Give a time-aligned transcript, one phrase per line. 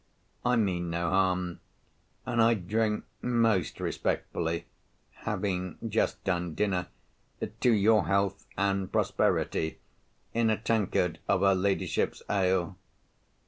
[0.43, 1.59] I mean no harm;
[2.25, 4.65] and I drink most respectfully
[5.11, 6.87] (having just done dinner)
[7.59, 9.77] to your health and prosperity,
[10.33, 12.77] in a tankard of her ladyship's ale.